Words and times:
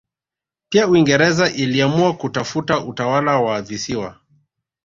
Pia 0.69 0.87
Uingereza 0.87 1.49
iliamua 1.51 2.13
kutafuta 2.17 2.85
utawala 2.85 3.37
wa 3.39 3.61
visiwa 3.61 4.19